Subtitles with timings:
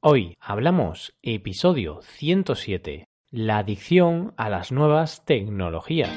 [0.00, 6.12] Hoy hablamos episodio 107, la adicción a las nuevas tecnologías.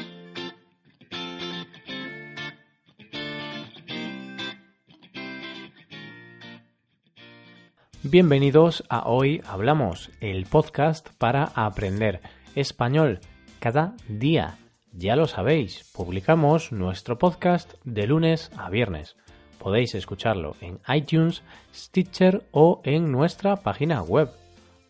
[8.04, 12.22] Bienvenidos a Hoy Hablamos, el podcast para aprender
[12.54, 13.20] español
[13.60, 14.60] cada día.
[14.94, 19.16] Ya lo sabéis, publicamos nuestro podcast de lunes a viernes.
[19.62, 24.32] Podéis escucharlo en iTunes, Stitcher o en nuestra página web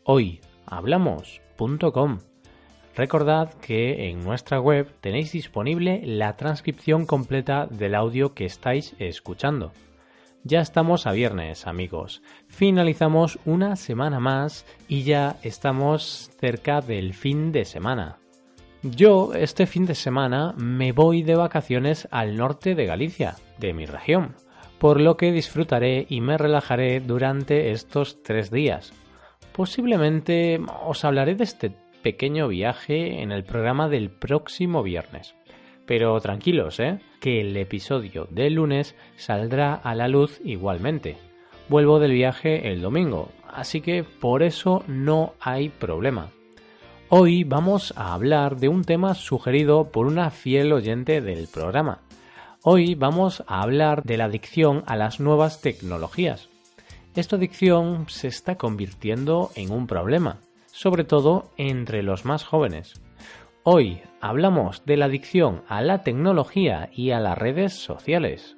[0.05, 2.19] hoyhablamos.com.
[2.95, 9.73] Recordad que en nuestra web tenéis disponible la transcripción completa del audio que estáis escuchando.
[10.45, 12.21] Ya estamos a viernes, amigos.
[12.47, 18.19] Finalizamos una semana más y ya estamos cerca del fin de semana.
[18.83, 23.85] Yo este fin de semana me voy de vacaciones al norte de Galicia, de mi
[23.85, 24.33] región
[24.81, 28.91] por lo que disfrutaré y me relajaré durante estos tres días.
[29.51, 31.71] Posiblemente os hablaré de este
[32.01, 35.35] pequeño viaje en el programa del próximo viernes.
[35.85, 36.99] Pero tranquilos, ¿eh?
[37.19, 41.15] que el episodio del lunes saldrá a la luz igualmente.
[41.69, 46.31] Vuelvo del viaje el domingo, así que por eso no hay problema.
[47.09, 51.99] Hoy vamos a hablar de un tema sugerido por una fiel oyente del programa,
[52.63, 56.47] Hoy vamos a hablar de la adicción a las nuevas tecnologías.
[57.15, 63.01] Esta adicción se está convirtiendo en un problema, sobre todo entre los más jóvenes.
[63.63, 68.57] Hoy hablamos de la adicción a la tecnología y a las redes sociales.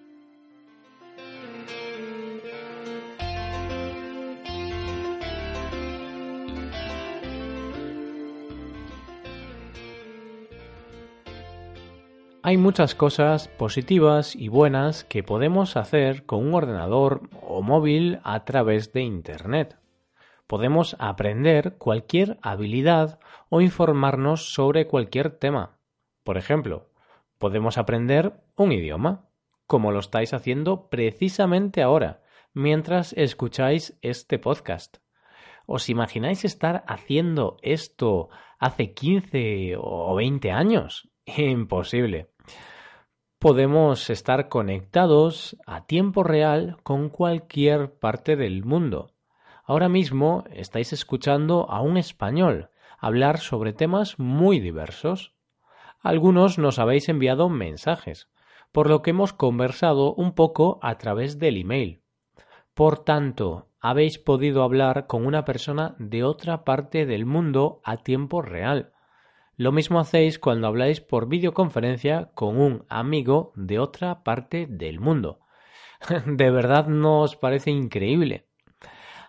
[12.45, 18.43] Hay muchas cosas positivas y buenas que podemos hacer con un ordenador o móvil a
[18.43, 19.77] través de Internet.
[20.45, 25.79] Podemos aprender cualquier habilidad o informarnos sobre cualquier tema.
[26.25, 26.89] Por ejemplo,
[27.37, 29.29] podemos aprender un idioma,
[29.65, 32.23] como lo estáis haciendo precisamente ahora,
[32.53, 34.97] mientras escucháis este podcast.
[35.65, 38.27] ¿Os imagináis estar haciendo esto
[38.59, 41.12] hace 15 o 20 años?
[41.25, 42.29] Imposible
[43.43, 49.11] podemos estar conectados a tiempo real con cualquier parte del mundo.
[49.65, 52.69] Ahora mismo estáis escuchando a un español
[52.99, 55.33] hablar sobre temas muy diversos.
[55.99, 58.29] Algunos nos habéis enviado mensajes,
[58.71, 62.01] por lo que hemos conversado un poco a través del email.
[62.73, 68.41] Por tanto, habéis podido hablar con una persona de otra parte del mundo a tiempo
[68.41, 68.92] real.
[69.55, 75.41] Lo mismo hacéis cuando habláis por videoconferencia con un amigo de otra parte del mundo.
[76.25, 78.47] ¿De verdad no os parece increíble?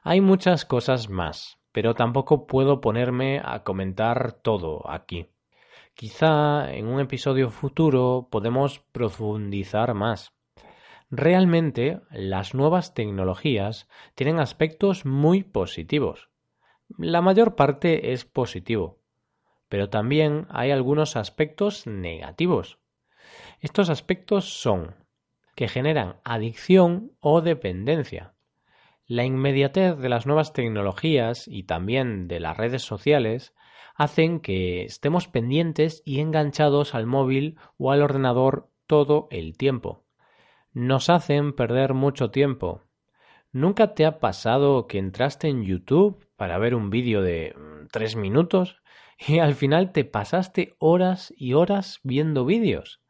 [0.03, 5.29] Hay muchas cosas más, pero tampoco puedo ponerme a comentar todo aquí.
[5.95, 10.33] Quizá en un episodio futuro podemos profundizar más.
[11.11, 16.31] Realmente las nuevas tecnologías tienen aspectos muy positivos.
[16.97, 19.03] La mayor parte es positivo,
[19.75, 22.79] pero también hay algunos aspectos negativos.
[23.59, 24.95] Estos aspectos son
[25.57, 28.35] que generan adicción o dependencia.
[29.05, 33.53] La inmediatez de las nuevas tecnologías y también de las redes sociales
[33.97, 40.05] hacen que estemos pendientes y enganchados al móvil o al ordenador todo el tiempo.
[40.73, 42.83] Nos hacen perder mucho tiempo.
[43.51, 48.17] ¿Nunca te ha pasado que entraste en YouTube para ver un vídeo de mm, tres
[48.17, 48.81] minutos
[49.19, 53.00] y al final te pasaste horas y horas viendo vídeos.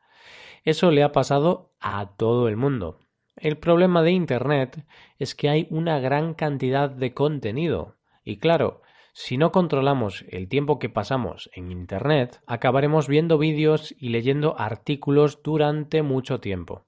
[0.64, 3.00] Eso le ha pasado a todo el mundo.
[3.36, 4.86] El problema de Internet
[5.18, 8.82] es que hay una gran cantidad de contenido y claro,
[9.12, 15.40] si no controlamos el tiempo que pasamos en Internet, acabaremos viendo vídeos y leyendo artículos
[15.42, 16.86] durante mucho tiempo.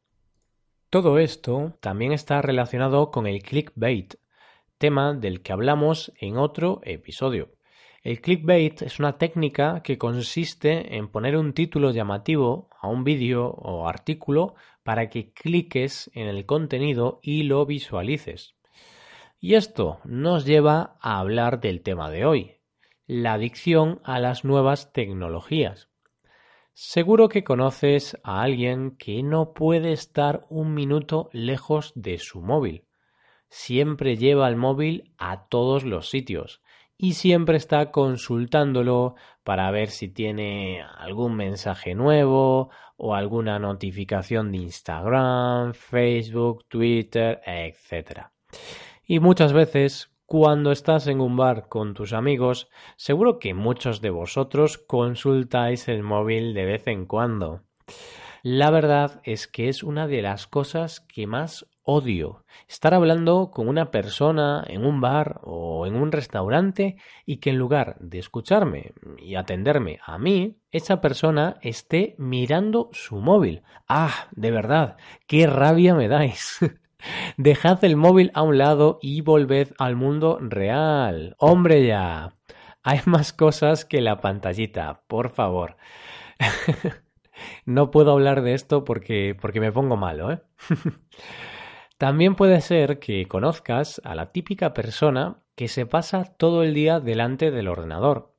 [0.91, 4.15] Todo esto también está relacionado con el clickbait,
[4.79, 7.51] tema del que hablamos en otro episodio.
[8.03, 13.49] El clickbait es una técnica que consiste en poner un título llamativo a un vídeo
[13.49, 18.55] o artículo para que cliques en el contenido y lo visualices.
[19.41, 22.53] Y esto nos lleva a hablar del tema de hoy,
[23.07, 25.89] la adicción a las nuevas tecnologías.
[26.73, 32.86] Seguro que conoces a alguien que no puede estar un minuto lejos de su móvil.
[33.49, 36.63] Siempre lleva el móvil a todos los sitios
[36.99, 39.15] y siempre está consultándolo
[39.45, 48.29] para ver si tiene algún mensaje nuevo o alguna notificación de Instagram, Facebook, Twitter, etc.
[49.07, 54.11] Y muchas veces, Cuando estás en un bar con tus amigos, seguro que muchos de
[54.11, 57.63] vosotros consultáis el móvil de vez en cuando.
[58.49, 62.45] La verdad es que es una de las cosas que más odio.
[62.69, 67.59] Estar hablando con una persona en un bar o en un restaurante y que en
[67.59, 73.65] lugar de escucharme y atenderme a mí, esa persona esté mirando su móvil.
[73.89, 74.97] Ah, de verdad,
[75.27, 76.61] qué rabia me dais.
[77.37, 81.35] Dejad el móvil a un lado y volved al mundo real.
[81.41, 82.37] Hombre ya.
[82.85, 85.77] Hay más cosas que la pantallita, por favor.
[87.65, 90.41] no puedo hablar de esto porque, porque me pongo malo, ¿eh?
[91.99, 97.01] También puede ser que conozcas a la típica persona que se pasa todo el día
[97.01, 98.35] delante del ordenador.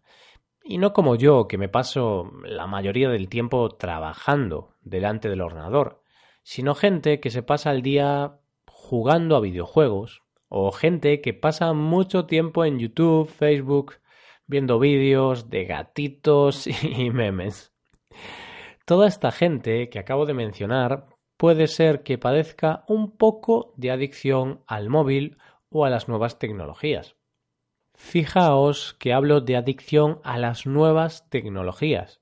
[0.63, 6.03] Y no como yo, que me paso la mayoría del tiempo trabajando delante del ordenador,
[6.43, 12.25] sino gente que se pasa el día jugando a videojuegos o gente que pasa mucho
[12.25, 13.95] tiempo en YouTube, Facebook,
[14.45, 17.73] viendo vídeos de gatitos y memes.
[18.87, 24.63] Toda esta gente que acabo de mencionar puede ser que padezca un poco de adicción
[24.65, 25.37] al móvil
[25.69, 27.17] o a las nuevas tecnologías.
[27.95, 32.21] Fijaos que hablo de adicción a las nuevas tecnologías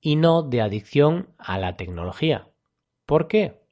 [0.00, 2.48] y no de adicción a la tecnología.
[3.06, 3.62] ¿Por qué?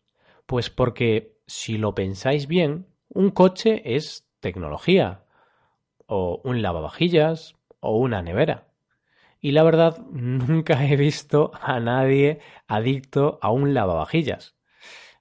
[0.47, 5.25] Pues porque si lo pensáis bien, un coche es tecnología,
[6.06, 8.69] o un lavavajillas, o una nevera.
[9.40, 14.56] Y la verdad, nunca he visto a nadie adicto a un lavavajillas.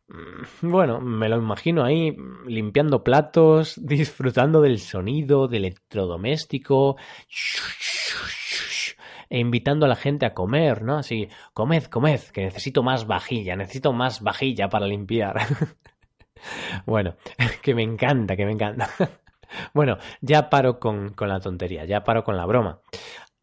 [0.07, 6.98] Mm, bueno, me lo imagino ahí limpiando platos, disfrutando del sonido, del electrodoméstico,
[9.30, 10.98] e invitando a la gente a comer, ¿no?
[10.98, 15.36] Así, comed, comed, que necesito más vajilla, necesito más vajilla para limpiar.
[16.86, 17.18] Bueno,
[17.62, 18.89] que me encanta, que me encanta.
[19.74, 22.81] Bueno, ya paro con, la tontería, ya paro con la broma.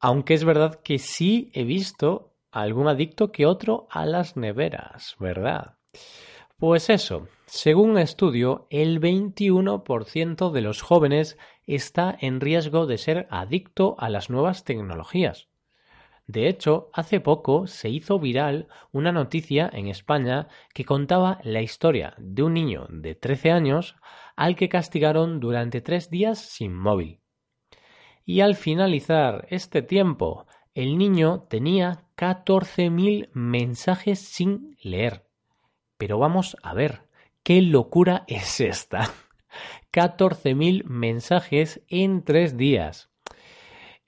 [0.06, 5.78] Aunque es verdad que sí he visto algún adicto que otro a las neveras, ¿verdad?
[6.58, 11.36] Pues eso, según un estudio, el 21% de los jóvenes
[11.66, 15.48] está en riesgo de ser adicto a las nuevas tecnologías.
[16.28, 22.14] De hecho, hace poco se hizo viral una noticia en España que contaba la historia
[22.18, 23.96] de un niño de 13 años
[24.36, 27.25] al que castigaron durante tres días sin móvil.
[28.28, 35.24] Y al finalizar este tiempo, el niño tenía 14.000 mensajes sin leer.
[35.96, 37.02] Pero vamos a ver,
[37.44, 39.12] ¿qué locura es esta?
[39.92, 43.10] 14.000 mensajes en tres días.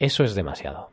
[0.01, 0.91] Eso es demasiado.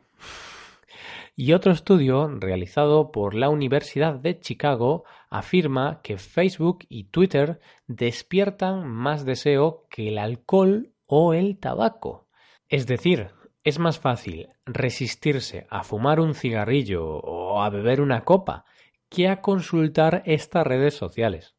[1.34, 8.86] Y otro estudio realizado por la Universidad de Chicago afirma que Facebook y Twitter despiertan
[8.86, 12.25] más deseo que el alcohol o el tabaco.
[12.68, 13.28] Es decir,
[13.62, 18.64] es más fácil resistirse a fumar un cigarrillo o a beber una copa
[19.08, 21.54] que a consultar estas redes sociales.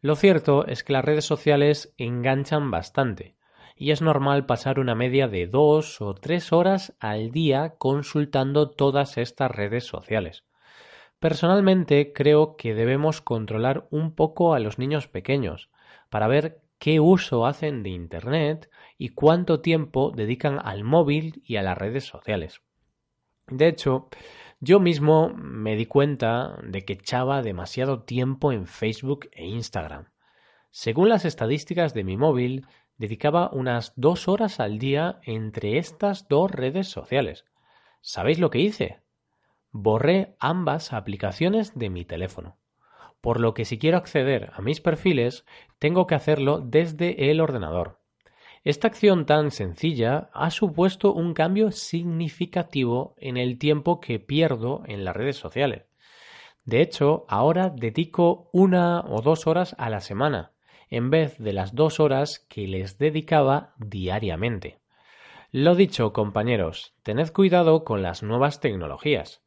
[0.00, 3.36] Lo cierto es que las redes sociales enganchan bastante,
[3.76, 9.18] y es normal pasar una media de dos o tres horas al día consultando todas
[9.18, 10.44] estas redes sociales.
[11.18, 15.70] Personalmente creo que debemos controlar un poco a los niños pequeños
[16.10, 18.70] para ver qué uso hacen de Internet
[19.02, 22.62] y cuánto tiempo dedican al móvil y a las redes sociales.
[23.48, 24.06] De hecho,
[24.60, 30.04] yo mismo me di cuenta de que echaba demasiado tiempo en Facebook e Instagram.
[30.70, 32.64] Según las estadísticas de mi móvil,
[32.96, 37.44] dedicaba unas dos horas al día entre estas dos redes sociales.
[38.02, 39.00] ¿Sabéis lo que hice?
[39.72, 42.56] Borré ambas aplicaciones de mi teléfono.
[43.20, 45.44] Por lo que si quiero acceder a mis perfiles,
[45.80, 48.01] tengo que hacerlo desde el ordenador.
[48.64, 55.04] Esta acción tan sencilla ha supuesto un cambio significativo en el tiempo que pierdo en
[55.04, 55.86] las redes sociales.
[56.64, 60.52] De hecho, ahora dedico una o dos horas a la semana,
[60.90, 64.78] en vez de las dos horas que les dedicaba diariamente.
[65.50, 69.42] Lo dicho, compañeros, tened cuidado con las nuevas tecnologías,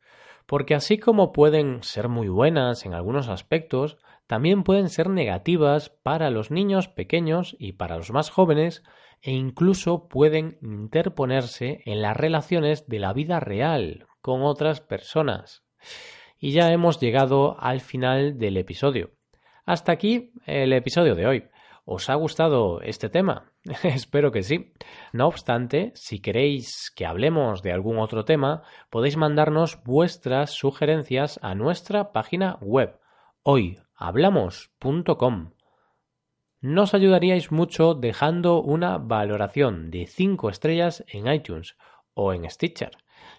[0.46, 6.30] porque así como pueden ser muy buenas en algunos aspectos, también pueden ser negativas para
[6.32, 8.84] los niños pequeños y para los más jóvenes
[9.22, 15.64] e incluso pueden interponerse en las relaciones de la vida real con otras personas.
[16.40, 19.12] Y ya hemos llegado al final del episodio.
[19.66, 21.44] Hasta aquí el episodio de hoy.
[21.86, 23.52] ¿Os ha gustado este tema?
[23.84, 24.74] Espero que sí.
[25.14, 31.54] No obstante, si queréis que hablemos de algún otro tema, podéis mandarnos vuestras sugerencias a
[31.56, 33.00] nuestra página web
[33.44, 35.55] hoyhablamos.com.
[36.66, 41.78] nos ayudaríais mucho dejando una valoración de 5 estrellas en iTunes
[42.16, 42.90] o en Stitcher.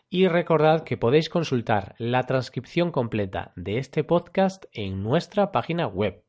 [0.08, 6.22] Y recordad que podéis consultar la transcripción completa de este podcast en nuestra página web.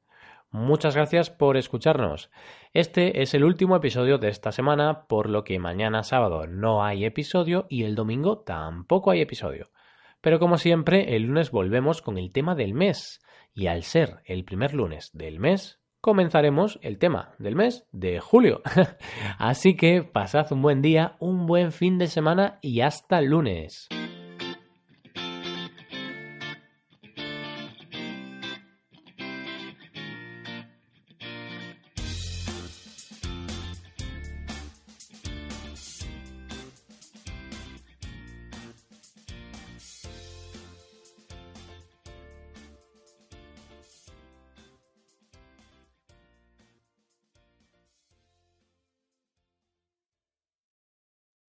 [0.49, 2.31] Muchas gracias por escucharnos.
[2.73, 7.05] Este es el último episodio de esta semana, por lo que mañana sábado no hay
[7.05, 9.69] episodio y el domingo tampoco hay episodio.
[10.19, 13.19] Pero como siempre, el lunes volvemos con el tema del mes.
[13.53, 18.61] Y al ser el primer lunes del mes, comenzaremos el tema del mes de julio.
[19.37, 23.89] Así que pasad un buen día, un buen fin de semana y hasta lunes.